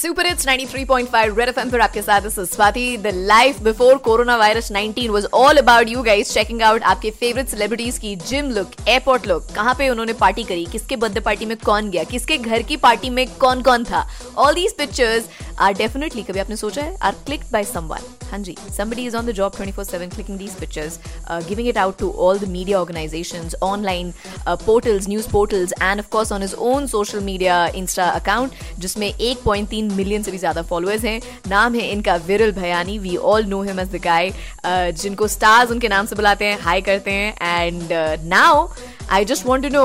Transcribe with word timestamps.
Super 0.00 0.26
it's 0.26 0.46
93.5 0.46 1.38
Red 1.38 1.48
FM 1.48 1.70
पर 1.70 1.80
आपके 1.80 2.02
साथ 2.02 2.28
Swati 2.28 2.96
the 2.96 3.06
life 3.14 3.60
before 3.62 3.96
coronavirus 4.36 4.70
19 4.72 5.08
was 5.08 5.24
all 5.34 5.56
about 5.56 5.88
you 5.88 6.02
guys 6.02 6.32
checking 6.34 6.62
out 6.62 6.82
आपके 6.92 7.10
favourite 7.10 7.48
celebrities 7.48 7.98
की 7.98 8.14
gym 8.16 8.50
look 8.50 8.70
airport 8.88 9.26
look 9.26 9.50
कहाँ 9.54 9.74
पे 9.78 9.88
उन्होंने 9.88 10.12
पार्टी 10.12 10.42
करी? 10.42 10.64
किसके 10.72 10.96
बर्थडे 10.96 11.20
पार्टी 11.20 11.46
में 11.46 11.56
कौन 11.56 11.90
गया? 11.90 12.04
किसके 12.04 12.38
घर 12.38 12.62
की 12.62 12.76
पार्टी 12.76 13.10
में 13.10 13.26
कौन 13.40 13.62
कौन 13.62 13.84
था? 13.84 14.06
All 14.36 14.54
these 14.54 14.76
pictures 14.78 15.28
are 15.58 15.74
definitely 15.74 16.22
कभी 16.22 16.40
आपने 16.40 16.56
सोचा 16.56 16.82
है? 16.82 16.96
आर 17.02 17.14
क्लिक्ड 17.26 17.52
बाय 17.52 17.64
समवन 17.64 18.08
हाँ 18.30 18.38
जी 18.38 18.54
somebody 18.74 19.04
is 19.10 19.14
on 19.18 19.28
the 19.28 19.32
job 19.36 19.56
24/7 19.60 20.12
clicking 20.16 20.36
these 20.40 20.52
pictures 20.58 20.98
uh, 21.28 21.38
giving 21.46 21.68
it 21.70 21.78
out 21.84 21.96
to 22.02 22.10
all 22.24 22.42
the 22.42 22.48
media 22.50 22.76
organizations 22.80 23.56
online 23.68 24.12
uh, 24.46 24.56
portals 24.66 25.08
news 25.12 25.26
portals 25.32 25.74
and 25.86 26.02
of 26.02 26.10
course 26.12 26.30
on 26.36 26.44
his 26.46 26.54
own 26.68 26.86
social 26.92 27.24
media 27.30 27.56
insta 27.80 28.06
account 28.20 28.60
जिसमें 28.84 29.08
1.3 29.30 29.89
million 29.90 30.22
से 30.22 30.30
भी 30.30 30.38
ज़्यादा 30.38 30.62
followers 30.62 31.04
हैं। 31.04 31.20
नाम 31.48 31.74
है 31.74 31.90
इनका 31.90 32.16
Viral 32.26 32.52
Bhayani. 32.52 32.98
We 32.98 33.16
all 33.16 33.44
know 33.46 33.62
him 33.62 33.80
as 33.80 33.88
the 33.88 34.00
guy 34.04 34.32
जिनको 34.66 35.28
stars 35.28 35.70
उनके 35.70 35.88
नाम 35.88 36.06
से 36.06 36.16
बुलाते 36.16 36.44
हैं 36.44 36.58
हाई 36.60 36.80
करते 36.82 37.10
हैं। 37.10 37.34
And 37.58 37.92
now 38.28 38.66
I 39.12 39.24
just 39.24 39.46
want 39.46 39.64
to 39.64 39.68
know 39.72 39.84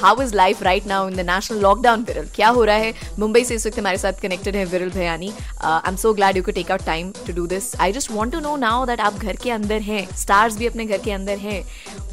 how 0.00 0.22
is 0.22 0.34
life 0.34 0.62
right 0.62 0.86
now 0.86 1.08
in 1.08 1.16
the 1.16 1.26
national 1.30 1.58
lockdown 1.62 2.02
Viral 2.08 2.28
क्या 2.34 2.48
हो 2.48 2.64
रहा 2.64 2.76
है 2.76 2.92
मुंबई 3.18 3.44
से 3.44 3.54
इस 3.54 3.66
वक्त 3.66 3.78
हमारे 3.78 3.98
साथ 3.98 4.20
कनेक्टेड 4.22 4.56
है 4.56 4.64
Viral 4.66 4.90
Bhayani 4.90 5.32
I 5.62 5.88
am 5.88 5.96
so 5.96 6.12
glad 6.14 6.36
you 6.36 6.42
को 6.42 6.52
take 6.52 6.70
out 6.70 6.84
time 6.86 7.12
to 7.26 7.32
do 7.32 7.46
this 7.46 7.74
I 7.80 7.92
just 7.92 8.10
want 8.12 8.32
to 8.32 8.40
know 8.40 8.56
now 8.56 8.86
that 8.86 9.00
आप 9.00 9.18
घर 9.18 9.36
के 9.42 9.50
अंदर 9.50 9.80
हैं 9.82 10.06
स्टार्स 10.18 10.56
भी 10.58 10.66
अपने 10.66 10.86
घर 10.86 10.98
के 11.04 11.12
अंदर 11.12 11.38
हैं 11.38 11.62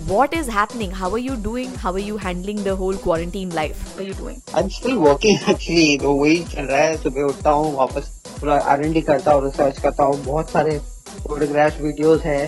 what 0.09 0.33
is 0.33 0.49
happening 0.51 0.93
how 0.93 1.11
are 1.11 1.19
you 1.19 1.35
doing 1.43 1.75
how 1.77 1.93
are 1.93 1.99
you 1.99 2.17
handling 2.25 2.63
the 2.65 2.77
whole 2.81 2.97
quarantine 3.03 3.51
life 3.53 4.01
you 4.01 4.13
doing 4.13 4.55
I 4.55 4.63
am 4.63 4.69
still 4.79 4.95
working 4.97 5.49
actually 5.49 5.97
तो 5.97 6.13
वही 6.13 6.37
चल 6.45 6.63
रहा 6.63 6.81
है, 6.81 6.97
सुबह 6.97 7.23
उठता 7.23 7.49
हूँ, 7.49 7.75
वापस 7.75 8.09
पूरा 8.39 8.55
आर 8.71 8.83
एन 8.85 8.93
डी 8.93 9.01
करता 9.01 9.31
हूँ 9.33 9.43
रिसर्च 9.43 9.79
करता 9.81 10.03
हूँ। 10.03 10.23
बहुत 10.23 10.49
सारे 10.51 10.77
फोटोग्राफ 11.27 11.81
वीडियोस 11.81 12.21
है, 12.21 12.47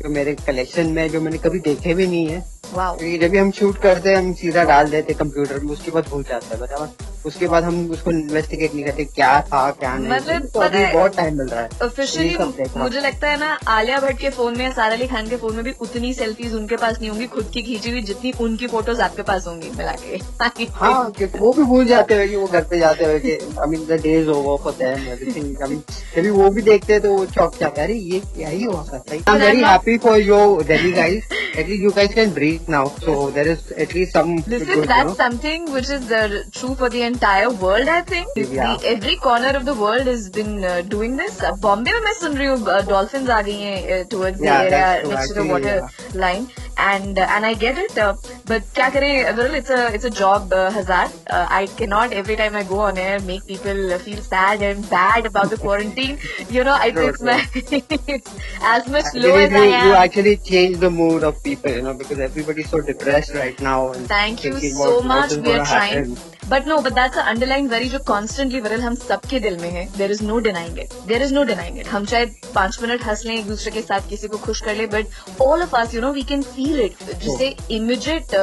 जो 0.00 0.08
मेरे 0.08 0.34
कलेक्शन 0.46 0.86
में, 0.86 1.08
जो 1.10 1.20
मैंने 1.20 1.38
कभी 1.38 1.58
देखे 1.60 1.94
भी 1.94 2.06
नहीं 2.06 2.26
है। 2.26 2.40
जब 2.74 3.30
भी 3.30 3.38
हम 3.38 3.50
शूट 3.50 3.78
करते 3.82 4.10
हैं 4.10 4.16
हम 4.16 4.32
सीधा 4.32 4.64
डाल 4.64 4.90
देते 4.90 5.14
कंप्यूटर 5.14 5.58
में 5.58 5.72
उसके 5.72 5.90
बाद 5.90 6.04
भूल 6.10 6.22
जाता 6.22 6.54
है 6.54 6.60
बराबर 6.60 7.08
उसके 7.26 7.48
बाद 7.48 7.64
हम 7.64 7.90
उसको 7.90 8.10
इन्वेस्टिगेट 8.10 8.74
नहीं 8.74 8.84
करते 8.84 9.04
क्या 9.04 9.40
था 9.40 9.70
क्या 9.70 9.94
नहीं। 9.96 10.10
मतलब 10.10 10.46
तो 10.54 10.60
अभी 10.60 10.84
बहुत 10.92 11.16
टाइम 11.16 11.36
मिल 11.38 11.46
रहा 11.46 11.60
है। 11.60 11.68
ऑफिशियली 11.82 12.36
मुझे 12.76 13.00
लगता 13.00 13.30
है 13.30 13.38
ना 13.40 13.48
आलिया 13.68 13.98
भट्ट 14.00 14.18
के 14.18 14.30
फ़ोन 14.30 14.56
में 14.58 14.70
सारा 14.72 14.94
अली 14.94 15.06
खान 15.06 15.28
के 15.28 15.36
फ़ोन 15.36 15.54
में 15.54 15.64
भी 15.64 15.72
उतनी 15.80 16.12
सेल्फीज 16.14 16.54
उनके 16.54 16.76
पास 16.76 16.98
नहीं 17.00 17.10
होंगी 17.10 17.26
खुद 17.26 17.50
की 17.54 17.62
खींची 17.62 17.90
हुई 17.90 18.02
जितनी 18.02 18.32
उनकी 18.40 18.66
फ़ोटोज़ 18.66 19.00
आपके 19.02 19.22
पास 19.22 19.46
होंगी 19.46 19.70
मिला 19.76 19.92
के। 19.92 20.16
हाँ 20.72 21.02
वो 21.38 21.52
भी 21.52 21.62
भूल 21.62 21.84
जाते 21.86 22.14
हैं 22.14 22.28
कि 22.28 22.36
वो 22.36 22.46
घर 22.46 22.64
पे 22.64 22.78
जाते 22.78 23.04
हुए 23.04 23.18
कि 23.18 23.32
I 23.32 23.66
mean 23.66 23.84
the 23.86 24.00
days 24.02 24.28
over 24.28 24.62
for 24.64 24.72
them 24.78 25.06
everything 25.08 25.62
I 25.62 25.68
mean 25.70 25.82
कभी 26.16 26.30
वो 26.30 26.48
भी 26.50 26.62
देखते 26.62 26.92
हैं 26.92 27.02
तो 27.02 27.12
वो 27.12 27.26
चौक 27.26 27.56
जाते 27.60 27.80
हैं 27.80 27.88
अरे 27.88 27.98
ये 27.98 28.20
क्या 28.34 28.48
ही 28.48 28.62
हुआ 28.64 28.82
करता 28.90 29.14
है 29.14 29.20
I 29.20 29.36
am 29.36 29.42
very 29.42 29.62
happy 29.64 29.98
for 29.98 30.18
your 30.20 30.62
Delhi 30.62 30.92
guys 30.92 31.28
at 31.49 31.67
least 31.67 31.81
you 31.81 31.91
guys 31.91 32.13
can 32.13 32.33
breathe 32.33 32.67
now. 32.67 32.85
So 32.87 33.31
there 33.31 33.47
is 33.47 33.71
at 33.71 33.93
least 33.93 34.13
some. 34.13 34.35
Listen, 34.47 34.81
good, 34.81 34.89
that's 34.89 34.99
you 34.99 35.05
know? 35.05 35.13
something 35.13 35.71
which 35.71 35.89
is 35.89 36.11
uh, 36.11 36.43
true 36.51 36.75
for 36.75 36.89
the 36.89 37.03
entire 37.03 37.49
world. 37.49 37.87
I 37.87 38.01
think 38.01 38.27
yeah. 38.35 38.77
the, 38.77 38.87
every 38.87 39.15
corner 39.17 39.55
of 39.55 39.65
the 39.65 39.73
world 39.73 40.07
has 40.07 40.29
been 40.29 40.63
uh, 40.63 40.81
doing 40.81 41.17
this. 41.17 41.41
Uh, 41.41 41.55
Bombay 41.55 41.93
में 41.93 42.01
मैं 42.01 42.13
सुन 42.19 42.37
रही 42.37 42.47
हूँ 42.47 42.85
dolphins 42.87 43.29
आ 43.29 43.41
गई 43.41 43.59
हैं 43.61 44.09
towards 44.09 44.41
yeah, 44.41 44.63
the 44.63 44.75
area 44.75 45.07
next 45.07 45.27
to 45.29 45.41
the 45.41 45.47
water 45.53 45.75
yeah. 45.81 46.21
line. 46.25 46.47
and 46.77 47.17
uh, 47.17 47.27
and 47.29 47.45
I 47.45 47.53
get 47.53 47.77
it. 47.77 47.97
Uh, 47.97 48.15
but 48.45 48.63
क्या 48.75 48.89
करें 48.93 49.37
well, 49.37 49.53
it's 49.53 49.69
a 49.69 49.93
it's 49.93 50.05
a 50.05 50.09
job 50.09 50.51
uh, 50.53 50.69
hazard. 50.71 51.11
Uh, 51.29 51.45
I 51.49 51.67
cannot 51.67 52.13
every 52.13 52.35
time 52.35 52.55
I 52.55 52.63
go 52.63 52.79
on 52.79 52.97
air 52.97 53.19
make 53.19 53.45
people 53.47 53.97
feel 53.99 54.21
sad 54.21 54.61
and 54.61 54.89
bad 54.89 55.25
about 55.25 55.49
the 55.49 55.57
quarantine. 55.57 56.17
You 56.49 56.63
know, 56.63 56.73
I 56.73 56.91
sure, 56.91 57.13
my 57.21 57.37
as 58.61 58.87
much 58.87 59.05
low 59.13 59.35
as 59.35 59.51
you, 59.51 59.57
I 59.57 59.65
am. 59.65 59.87
You 59.87 59.93
actually 59.93 60.37
change 60.37 60.77
the 60.77 60.91
mood 60.91 61.23
of 61.23 61.38
people, 61.42 61.70
you 61.70 61.82
know, 61.82 61.94
because 61.94 62.18
everybody's 62.18 62.68
so 62.68 62.80
depressed 62.80 63.34
right 63.34 63.60
now. 63.60 63.92
And 63.92 64.06
Thank 64.08 64.44
you 64.44 64.58
so 64.58 65.00
much. 65.02 65.32
We 65.34 65.52
are 65.52 65.66
trying. 65.66 66.10
Happen. 66.10 66.36
But 66.50 66.66
no 66.68 66.76
but 66.82 66.92
that's 66.92 67.18
underline 67.18 67.68
very 67.68 67.88
जो 67.88 67.98
constantly 68.06 68.60
Viral 68.60 68.80
हम 68.80 68.94
सबके 68.94 69.38
दिल 69.40 69.58
में 69.58 69.68
है 69.70 69.84
there 69.96 70.12
is 70.12 70.22
no 70.24 70.38
denying 70.46 70.78
it 70.78 70.94
there 71.08 71.22
is 71.22 71.34
no 71.34 71.42
denying 71.50 71.78
it 71.78 71.88
हम 71.88 72.06
शायद 72.12 72.34
पाँच 72.54 72.78
minute 72.82 73.04
हंस 73.06 73.22
लें 73.26 73.34
एक 73.34 73.46
दूसरे 73.48 73.70
के 73.72 73.82
साथ 73.82 74.08
किसी 74.08 74.28
को 74.28 74.38
खुश 74.46 74.60
कर 74.60 74.74
ले 74.76 74.86
but 74.94 75.40
all 75.42 75.62
of 75.62 75.76
us 75.76 75.94
you 75.94 76.00
know 76.00 76.12
we 76.12 76.22
can 76.32 76.42
feel 76.42 76.80
it 76.80 77.04
जिससे 77.12 77.54
इमिजिएट 77.76 78.36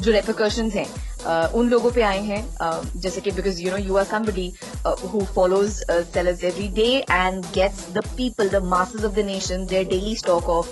जो 0.00 0.12
रेपोकर्शन 0.12 0.70
हैं 0.70 0.86
Uh, 1.22 1.46
उन 1.54 1.68
लोगों 1.68 1.90
पे 1.92 2.02
आए 2.02 2.20
हैं 2.24 2.38
uh, 2.56 2.96
जैसे 2.96 3.20
कि 3.20 3.30
because 3.30 3.60
you 3.62 3.70
know 3.70 3.76
you 3.78 3.96
are 3.96 4.04
somebody 4.04 4.46
who 4.86 5.24
follows 5.34 5.72
sellers 5.90 6.44
every 6.44 6.68
day 6.76 6.86
and 7.10 7.44
gets 7.54 7.86
the 7.94 8.04
people 8.16 8.48
the 8.48 8.62
masses 8.64 9.04
of 9.04 9.14
the 9.14 9.24
nation 9.26 9.66
their 9.70 9.84
daily 9.88 10.14
stock 10.16 10.48
of 10.50 10.68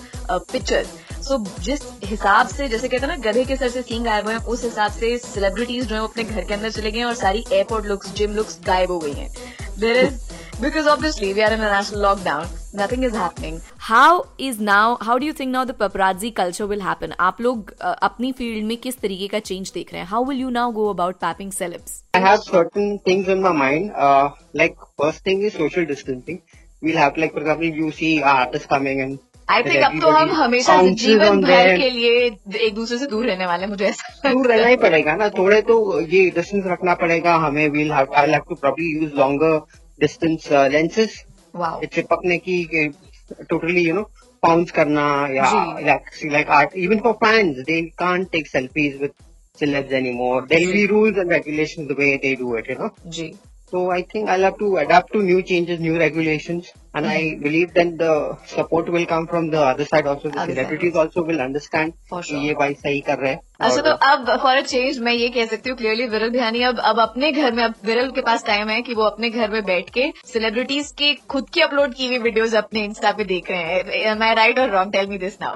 pictures 0.52 0.94
so 1.28 1.38
जिस 1.64 1.80
हिसाब 2.04 2.46
से 2.48 2.68
जैसे 2.68 2.88
कहते 2.88 3.06
हैं 3.06 3.16
ना 3.16 3.30
गधे 3.30 3.44
के 3.44 3.56
सर 3.56 3.68
से 3.68 3.82
सींग 3.82 4.04
गायब 4.04 4.24
हुए 4.26 4.34
हैं 4.34 4.40
उस 4.54 4.64
हिसाब 4.64 4.92
से 4.92 5.16
सेलिब्रिटीज 5.18 5.86
जो 5.88 5.94
है 5.96 6.02
अपने 6.04 6.24
घर 6.24 6.44
के 6.44 6.54
अंदर 6.54 6.70
चले 6.80 6.90
गए 6.90 7.02
और 7.02 7.14
सारी 7.14 7.44
एयरपोर्ट 7.52 7.86
लुक्स 7.86 8.14
जिम 8.20 8.34
लुक्स 8.36 8.60
गायब 8.66 8.90
हो 8.90 8.98
गई 8.98 9.12
हैं 9.12 9.30
there 9.80 10.04
is 10.04 10.26
because 10.60 10.86
obviously 10.88 11.32
we 11.34 11.42
are 11.42 11.52
in 11.52 11.60
a 11.60 11.68
national 11.70 12.00
lockdown 12.04 12.46
nothing 12.78 13.04
is 13.08 13.12
happening 13.14 13.60
how 13.88 14.24
is 14.46 14.56
now 14.68 14.96
how 15.08 15.16
do 15.16 15.26
you 15.26 15.34
think 15.40 15.52
now 15.56 15.60
the 15.64 15.76
paparazzi 15.82 16.30
culture 16.38 16.66
will 16.72 16.82
happen 16.86 17.12
आप 17.26 17.40
लोग 17.40 17.70
uh, 17.72 17.94
अपनी 18.02 18.32
field 18.38 18.64
में 18.66 18.76
किस 18.86 18.98
तरीके 19.00 19.28
का 19.34 19.38
चेंज 19.50 19.70
देख 19.74 19.92
रहे 19.92 20.02
हैं 20.02 20.08
how 20.14 20.22
will 20.28 20.40
you 20.44 20.50
now 20.56 20.66
go 20.80 20.88
about 20.94 21.20
papping 21.20 21.52
celebs 21.58 21.94
I 22.14 22.24
have 22.26 22.42
certain 22.48 22.98
things 23.06 23.30
in 23.36 23.46
my 23.46 23.54
mind 23.60 23.92
uh, 24.08 24.30
like 24.62 24.84
first 25.02 25.24
thing 25.28 25.46
is 25.50 25.58
social 25.60 25.88
distancing 25.92 26.42
we'll 26.82 27.00
have 27.04 27.22
like 27.24 27.38
for 27.38 27.44
example 27.46 27.80
you 27.82 27.92
see 28.02 28.12
artists 28.34 28.72
coming 28.74 29.06
and 29.06 29.18
I 29.50 29.62
think 29.62 29.84
अब 29.84 30.00
तो 30.00 30.08
हम 30.10 30.30
हमेशा 30.36 30.76
जीवन 31.02 31.40
भर 31.42 31.76
के 31.76 31.88
लिए 31.90 32.24
एक 32.66 32.74
दूसरे 32.74 32.98
से 32.98 33.06
दूर 33.12 33.26
रहने 33.26 33.46
वाले 33.46 33.66
मुझे 33.66 33.84
ऐसा 33.86 34.32
दूर 34.32 34.46
रहना 34.48 34.66
ही 34.68 34.76
पड़ेगा 34.84 35.14
ना 35.16 35.28
थोड़े 35.38 35.60
तो 35.70 35.78
ये 36.00 36.28
डिस्टेंस 36.36 36.64
रखना 36.66 36.94
पड़ेगा 37.02 37.34
हमें 37.46 37.68
well 37.76 37.92
I 37.92 38.30
have 38.30 38.42
to 38.48 38.54
probably 38.54 38.92
use 38.94 39.14
longer 39.20 39.60
distance 40.00 40.48
lenses 40.72 41.22
चिपकने 41.94 42.38
की 42.48 42.88
टोटली 43.50 43.86
यू 43.88 43.94
नो 43.94 44.02
पाउंस 44.42 44.70
करना 44.70 45.06
या 45.36 45.52
like 46.32 46.50
art 46.58 46.76
even 46.84 46.98
for 47.04 47.12
fans 47.24 47.56
they 47.70 47.80
can't 47.98 48.30
take 48.32 48.46
selfies 48.48 49.00
with 49.00 49.12
celebs 49.58 49.92
anymore. 49.92 50.46
There'll 50.46 50.72
be 50.72 50.86
rules 50.86 51.16
and 51.16 51.30
regulations 51.30 51.88
the 51.88 51.94
way 51.94 52.16
they 52.16 52.34
do 52.36 52.54
it, 52.54 52.68
you 52.68 52.76
know. 52.76 52.90
जी. 53.06 53.36
So 53.72 53.90
I 53.90 54.02
think 54.02 54.28
I'll 54.28 54.40
have 54.42 54.58
to 54.58 54.76
adapt 54.78 55.12
to 55.12 55.22
new 55.22 55.42
changes, 55.42 55.80
new 55.80 55.98
regulations. 55.98 56.72
And 56.98 57.06
I 57.06 57.16
hmm. 57.16 57.42
believe 57.42 57.74
then 57.74 57.90
the 57.98 58.12
support 58.52 58.88
will 58.94 59.04
come 59.06 59.26
from 59.32 59.50
the 59.50 59.60
other 59.64 59.84
side 59.90 60.06
also. 60.12 60.30
The 60.30 60.46
celebrities 60.46 60.96
also. 61.02 61.26
will 61.28 61.40
understand 61.42 61.92
कि 62.12 62.46
ये 62.46 62.54
भाई 62.58 62.74
सही 62.74 63.00
कर 63.08 63.18
रहे 63.18 63.30
हैं। 63.32 63.40
अच्छा 63.60 63.82
तो 63.82 63.90
अब 64.06 64.28
फॉर 64.42 64.56
अ 64.56 64.60
चेंज 64.62 64.98
मैं 65.06 65.12
ये 65.12 65.28
कह 65.36 65.46
सकती 65.46 65.70
हूँ 65.70 65.76
क्लियरली 65.78 66.06
विरल 66.08 66.30
भियानी 66.30 66.62
अब 66.62 66.78
अब 66.90 67.00
अपने 67.00 67.30
घर 67.32 67.52
में 67.52 67.62
अब 67.64 67.74
विरल 67.84 68.10
के 68.18 68.20
पास 68.28 68.44
टाइम 68.46 68.68
है 68.68 68.80
कि 68.82 68.94
वो 68.94 69.02
अपने 69.04 69.30
घर 69.30 69.50
में 69.50 69.62
बैठ 69.64 69.90
के 69.96 70.04
सेलिब्रिटीज 70.32 70.90
के 70.98 71.12
खुद 71.30 71.48
की 71.54 71.60
अपलोड 71.60 71.94
की 71.94 72.06
हुई 72.08 72.18
वीडियोस 72.26 72.54
अपने 72.62 72.84
इंस्टा 72.84 73.12
पे 73.12 73.24
देख 73.32 73.50
रहे 73.50 73.62
हैं। 73.62 73.78
एम 74.12 74.22
आई 74.22 74.34
राइट 74.34 74.58
और 74.58 74.70
wrong 74.70 74.92
tell 74.92 75.06
me 75.08 75.18
this 75.18 75.38
now 75.42 75.54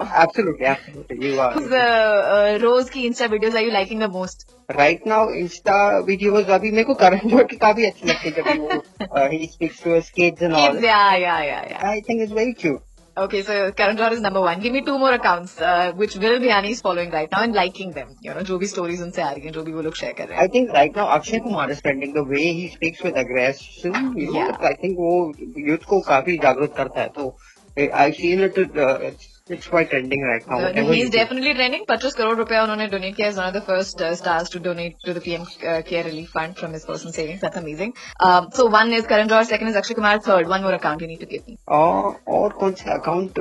रोज 2.66 2.90
की 2.90 3.06
Insta 3.06 3.26
videos 3.36 3.56
are 3.56 3.62
you 3.62 3.70
liking 3.70 4.00
the 4.02 4.10
most 4.12 4.50
right 4.70 5.06
now 5.06 5.30
Insta 5.34 5.76
videos 6.06 6.50
अभी 6.56 6.70
मेरे 6.70 6.84
को 6.84 6.94
करण 7.04 7.28
जोहर 7.28 7.44
की 7.44 7.56
काफ़ी 7.64 7.86
अच्छी 7.86 8.08
लगती 8.08 8.28
है 8.28 8.34
जब 8.36 8.46
वो 8.60 9.26
ही 9.32 9.46
speaks 9.52 9.82
to 9.84 10.00
kids 10.16 10.42
and 10.42 10.52
all 10.54 10.84
yeah 10.84 11.00
yeah 11.22 11.31
yeah, 11.40 11.62
yeah. 11.62 11.68
yeah. 11.70 11.90
I 11.90 12.00
think 12.00 12.20
it's 12.20 12.32
very 12.32 12.54
cute. 12.54 12.82
Okay, 13.14 13.42
so 13.42 13.72
Karan 13.72 13.98
Johar 13.98 14.12
is 14.12 14.22
number 14.22 14.40
one. 14.40 14.60
Give 14.60 14.72
me 14.72 14.80
two 14.80 14.98
more 14.98 15.12
accounts, 15.12 15.60
uh, 15.60 15.92
which 15.92 16.16
Will 16.16 16.40
Bihani 16.40 16.70
is 16.70 16.80
following 16.80 17.10
right 17.10 17.30
now 17.30 17.42
and 17.42 17.52
liking 17.52 17.90
them. 17.92 18.16
You 18.22 18.32
know, 18.32 18.42
जो 18.42 18.58
भी 18.58 18.68
stories 18.68 19.02
उनसे 19.02 19.22
आ 19.22 19.30
रही 19.32 19.44
हैं, 19.44 19.52
जो 19.52 19.62
भी 19.62 19.72
वो 19.72 19.82
लोग 19.82 19.94
share 19.94 20.14
कर 20.18 20.28
रहे 20.28 20.38
हैं. 20.38 20.44
I 20.44 20.48
think 20.48 20.72
right 20.72 20.96
now 20.96 21.06
Akshay 21.16 21.40
Kumar 21.40 21.70
is 21.70 21.82
trending. 21.82 22.14
The 22.14 22.24
way 22.24 22.46
he 22.60 22.68
speaks 22.76 23.02
with 23.02 23.18
aggression, 23.24 24.16
you 24.16 24.32
know, 24.32 24.38
yeah. 24.38 24.56
I 24.70 24.74
think 24.84 24.96
वो 24.98 25.34
youth 25.68 25.84
को 25.84 26.00
काफ़ी 26.00 26.38
जागरूक 26.38 26.74
करता 26.76 27.00
है. 27.00 27.08
तो 27.08 27.36
Seen 27.76 28.40
it. 28.40 28.58
Uh, 28.76 29.10
it's 29.48 29.66
quite 29.66 29.90
trending 29.90 30.22
right 30.22 30.46
now. 30.46 30.58
Uh, 30.60 30.92
he's 30.92 31.10
definitely 31.10 31.52
trending. 31.54 31.84
25 31.86 32.14
crore 32.16 32.36
रुपया 32.36 32.62
उन्होंने 32.62 32.90
donate 32.90 33.16
किया. 33.16 33.52
The 33.52 33.60
first 33.60 34.00
uh, 34.00 34.14
stars 34.14 34.50
to 34.50 34.60
donate 34.60 34.96
to 35.04 35.14
the 35.14 35.20
PM 35.20 35.42
uh, 35.42 35.82
Care 35.82 36.04
Relief 36.04 36.30
Fund 36.30 36.56
from 36.56 36.72
his 36.72 36.84
personal 36.84 37.12
savings. 37.12 37.40
That's 37.40 37.56
amazing. 37.56 37.94
Um, 38.20 38.50
so 38.52 38.66
one 38.66 38.92
is 38.92 39.06
Karan 39.06 39.28
Johar, 39.28 39.44
second 39.44 39.68
is 39.68 39.76
Akshay 39.76 39.94
Kumar, 39.94 40.20
third 40.20 40.48
one 40.48 40.62
more 40.62 40.74
account 40.74 41.00
you 41.00 41.08
need 41.08 41.20
to 41.20 41.26
give 41.26 41.46
me. 41.46 41.58
और 41.68 42.52
कौन 42.60 42.72
सा 42.82 43.00
account 43.00 43.38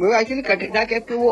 वो 0.00 0.14
actually 0.18 0.42
Katrina 0.42 0.84
Kaif 0.92 1.04
के 1.08 1.14
वो 1.14 1.30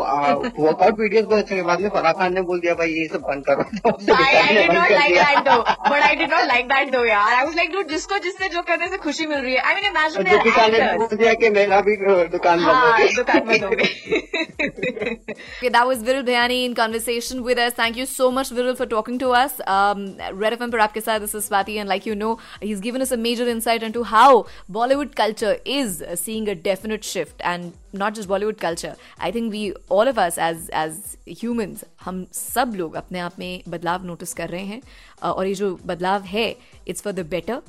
workout 0.59 0.99
videos 0.99 1.25
बहुत 1.25 1.43
अच्छे 1.43 1.61
बाद 1.69 1.81
में 1.81 1.89
फराह 1.95 2.11
खान 2.19 2.33
ने 2.33 2.41
बोल 2.49 2.59
दिया 2.59 2.73
भाई 2.81 2.91
ये 2.93 3.07
सब 3.13 3.21
बंद 3.29 3.45
करो 3.49 3.63
तो. 3.63 3.91
But 4.05 6.01
I 6.03 6.15
did 6.15 6.29
not 6.29 6.47
like 6.47 6.67
that 6.69 6.91
though, 6.91 7.03
यार. 7.07 7.33
I 7.39 7.45
was 7.45 7.55
like, 7.59 7.71
dude, 7.75 7.89
जिसको 7.89 8.17
जिससे 8.23 8.49
जो 8.55 8.61
करने 8.69 8.87
से 8.89 8.97
खुशी 9.05 9.25
मिल 9.25 9.39
रही 9.39 9.53
है. 9.55 9.61
Mean, 9.75 9.87
imagine 9.91 10.17
और 10.17 10.23
they're 10.29 10.43
दीपिका 10.43 10.67
ने. 10.67 10.97
बोल 10.97 11.17
दिया 11.17 11.33
कि 11.43 11.49
मेरा 11.59 11.81
भी 11.87 11.95
दुकान 12.37 12.57
बंद 12.57 12.67
हो 12.67 12.73
हाँ, 12.73 12.97
गई 12.99 13.13
दुकान 13.15 13.45
बंद 13.47 13.63
हो 13.63 13.69
गई. 13.69 15.15
okay, 15.57 15.69
that 15.69 15.87
was 15.87 16.03
Viral 16.09 16.25
Bhayani 16.29 16.59
in 16.65 16.75
conversation 16.75 17.43
with 17.43 17.57
us. 17.57 17.73
Thank 17.73 17.97
you 17.97 18.05
so 18.05 18.31
much, 18.31 18.49
Viral, 18.49 18.77
for 18.77 18.85
talking 18.85 19.19
to 19.19 19.31
us. 19.41 19.59
Um, 19.77 20.05
Red 20.43 20.57
FM 20.59 20.71
पर 20.71 20.79
आपके 20.87 21.01
साथ 21.01 21.19
this 21.25 21.35
is 21.35 21.49
Swati, 21.49 21.79
and 21.79 21.89
like 21.89 22.05
you 22.05 22.15
know, 22.15 22.37
he's 22.61 22.79
given 22.89 23.01
us 23.01 23.11
a 23.11 23.17
major 23.17 23.47
insight 23.55 23.83
into 23.83 24.03
how 24.03 24.45
Bollywood 24.79 25.15
culture 25.15 25.55
is 25.65 26.03
seeing 26.15 26.47
a 26.49 26.55
definite 26.55 27.03
shift, 27.03 27.41
and 27.53 27.73
not 27.97 28.13
just 28.13 28.29
Bollywood 28.29 28.55
culture 28.59 28.95
I 29.19 29.31
think 29.31 29.51
we 29.51 29.71
all 29.91 30.09
of 30.09 30.19
us 30.19 30.37
as 30.39 30.69
as 30.73 31.37
humans 31.41 31.83
हम 32.01 32.25
सब 32.33 32.73
लोग 32.75 32.95
अपने 32.95 33.19
आप 33.19 33.39
में 33.39 33.63
बदलाव 33.69 34.05
notice 34.05 34.33
कर 34.33 34.49
रहे 34.49 34.63
हैं। 34.63 34.81
uh, 34.81 35.23
और 35.23 35.47
ये 35.47 35.53
जो 35.53 35.79
बदलाव 35.85 36.21
है 36.23 36.55
it's 36.87 37.01
for 37.01 37.13
the 37.13 37.25
better 37.29 37.61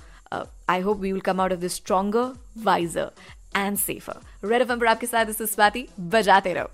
I 0.69 0.81
hope 0.81 0.99
we 1.00 1.12
will 1.12 1.20
come 1.20 1.40
out 1.40 1.52
of 1.52 1.61
the 1.61 1.69
stronger 1.69 2.32
wiser 2.62 3.11
and 3.56 3.76
safer 3.78 4.49
Red 4.49 4.62
F 4.62 4.73
पर 4.73 4.87
आपके 4.87 5.06
साथ 5.06 5.26
इस 5.26 5.43
स्वाति 5.55 5.87
बजाते 6.00 6.52
रहो। 6.55 6.70